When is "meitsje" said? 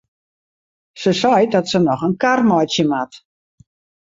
2.49-2.83